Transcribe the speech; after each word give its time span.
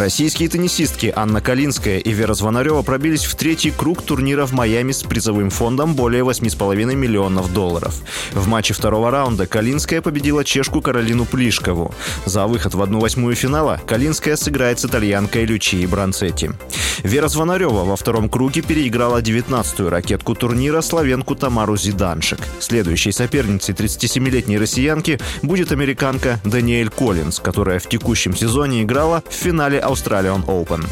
Российские 0.00 0.48
теннисистки 0.48 1.12
Анна 1.14 1.42
Калинская 1.42 1.98
и 1.98 2.10
Вера 2.12 2.32
Звонарева 2.32 2.80
пробились 2.80 3.26
в 3.26 3.34
третий 3.34 3.70
круг 3.70 4.00
турнира 4.00 4.46
в 4.46 4.52
Майами 4.52 4.92
с 4.92 5.02
призовым 5.02 5.50
фондом 5.50 5.94
более 5.94 6.24
8,5 6.24 6.94
миллионов 6.94 7.52
долларов. 7.52 8.00
В 8.32 8.48
матче 8.48 8.72
второго 8.72 9.10
раунда 9.10 9.46
Калинская 9.46 10.00
победила 10.00 10.42
чешку 10.42 10.80
Каролину 10.80 11.26
Плишкову. 11.26 11.94
За 12.24 12.46
выход 12.46 12.72
в 12.72 12.80
одну 12.80 12.98
восьмую 12.98 13.36
финала 13.36 13.78
Калинская 13.86 14.36
сыграет 14.36 14.80
с 14.80 14.86
итальянкой 14.86 15.44
Лючией 15.44 15.84
Бранцетти. 15.84 16.48
Вера 17.02 17.28
Звонарева 17.28 17.84
во 17.84 17.96
втором 17.96 18.30
круге 18.30 18.62
переиграла 18.62 19.20
19-ю 19.20 19.90
ракетку 19.90 20.34
турнира 20.34 20.80
славенку 20.80 21.34
Тамару 21.34 21.76
Зиданшек. 21.76 22.40
Следующей 22.58 23.12
соперницей 23.12 23.74
37-летней 23.74 24.56
россиянки 24.56 25.18
будет 25.42 25.72
американка 25.72 26.40
Даниэль 26.44 26.88
Коллинз, 26.88 27.38
которая 27.38 27.78
в 27.78 27.86
текущем 27.86 28.34
сезоне 28.34 28.82
играла 28.82 29.22
в 29.28 29.34
финале 29.34 29.78
Australian 29.90 30.44
Open. 30.46 30.86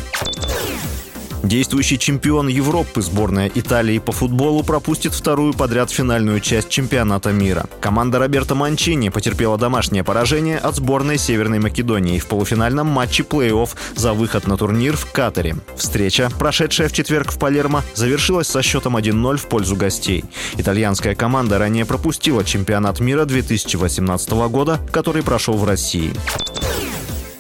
Действующий 1.48 1.98
чемпион 1.98 2.48
Европы 2.48 3.01
сборная 3.01 3.51
Италии 3.55 3.98
по 3.98 4.12
футболу 4.12 4.62
пропустит 4.62 5.15
вторую 5.15 5.55
подряд 5.55 5.91
финальную 5.91 6.41
часть 6.41 6.69
чемпионата 6.69 7.33
мира. 7.33 7.65
Команда 7.80 8.19
Роберто 8.19 8.55
Манчини 8.55 9.09
потерпела 9.09 9.56
домашнее 9.56 10.05
поражение 10.05 10.59
от 10.59 10.77
сборной 10.77 11.16
Северной 11.16 11.59
Македонии 11.59 12.19
в 12.19 12.27
полуфинальном 12.27 12.89
матче 12.89 13.23
плей-офф 13.23 13.70
за 13.97 14.12
выход 14.12 14.47
на 14.47 14.59
турнир 14.59 14.95
в 14.95 15.11
Катаре. 15.11 15.56
Встреча, 15.77 16.28
прошедшая 16.39 16.89
в 16.89 16.92
четверг 16.92 17.33
в 17.33 17.39
Палермо, 17.39 17.83
завершилась 17.95 18.48
со 18.48 18.61
счетом 18.61 18.97
1-0 18.97 19.37
в 19.39 19.48
пользу 19.48 19.75
гостей. 19.75 20.25
Итальянская 20.58 21.14
команда 21.14 21.58
ранее 21.58 21.86
пропустила 21.86 22.45
чемпионат 22.45 23.01
мира 23.01 23.25
2018 23.25 24.30
года, 24.51 24.80
который 24.92 25.23
прошел 25.23 25.56
в 25.56 25.64
России. 25.64 26.12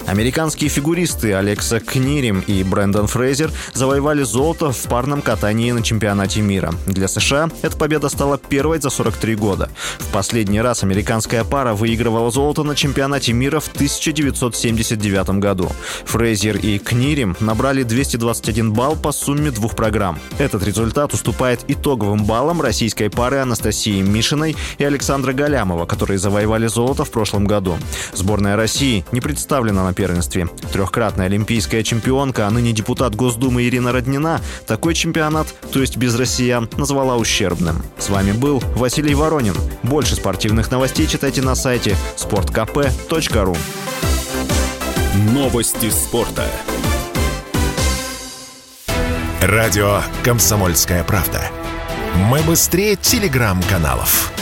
Американские 0.08 0.70
фигуристы 0.70 1.34
Алекса 1.34 1.80
Книрим 1.80 2.40
и 2.40 2.62
Брэндон 2.62 3.06
Фрейзер 3.08 3.52
завоевали 3.74 4.22
золото 4.22 4.72
в 4.72 4.82
парном 4.84 5.20
катании 5.20 5.70
на 5.70 5.82
чемпионате 5.82 6.40
мира. 6.40 6.72
Для 6.86 7.08
США 7.08 7.50
эта 7.60 7.76
победа 7.76 8.08
стала 8.08 8.38
первой 8.38 8.80
за 8.80 8.88
43 8.88 9.34
года. 9.36 9.68
В 9.98 10.06
последний 10.06 10.62
раз 10.62 10.82
американская 10.82 11.44
пара 11.44 11.74
выигрывала 11.74 12.30
золото 12.30 12.62
на 12.62 12.74
чемпионате 12.74 13.34
мира 13.34 13.60
в 13.60 13.68
1979 13.68 15.28
году. 15.40 15.70
Фрейзер 16.06 16.56
и 16.56 16.78
Книрим 16.78 17.36
набрали 17.40 17.82
221 17.82 18.72
балл 18.72 18.96
по 18.96 19.12
сумме 19.12 19.50
двух 19.50 19.76
программ. 19.76 20.18
Этот 20.38 20.64
результат 20.64 21.12
уступает 21.12 21.60
итоговым 21.68 22.24
баллам 22.24 22.62
российской 22.62 23.10
пары 23.10 23.36
Анастасии 23.36 24.00
Мишиной 24.00 24.56
и 24.78 24.84
Александра 24.84 25.34
Галямова, 25.34 25.84
которые 25.84 26.18
завоевали 26.18 26.66
золото 26.66 27.04
в 27.04 27.10
прошлом 27.10 27.46
году. 27.46 27.76
Сборная 28.14 28.56
России 28.56 29.04
не 29.12 29.20
представлена 29.20 29.84
на 29.84 29.97
первенстве. 29.98 30.46
Трехкратная 30.72 31.26
олимпийская 31.26 31.82
чемпионка, 31.82 32.46
а 32.46 32.50
ныне 32.50 32.72
депутат 32.72 33.16
Госдумы 33.16 33.64
Ирина 33.64 33.90
Роднина, 33.90 34.40
такой 34.64 34.94
чемпионат, 34.94 35.48
то 35.72 35.80
есть 35.80 35.96
без 35.96 36.14
россиян, 36.14 36.70
назвала 36.76 37.16
ущербным. 37.16 37.82
С 37.98 38.08
вами 38.08 38.30
был 38.30 38.62
Василий 38.76 39.16
Воронин. 39.16 39.54
Больше 39.82 40.14
спортивных 40.14 40.70
новостей 40.70 41.08
читайте 41.08 41.42
на 41.42 41.56
сайте 41.56 41.96
sportkp.ru 42.16 43.56
Новости 45.32 45.90
спорта. 45.90 46.44
Радио 49.40 50.02
«Комсомольская 50.22 51.02
правда». 51.02 51.40
Мы 52.30 52.40
быстрее 52.42 52.94
телеграм-каналов. 52.94 54.32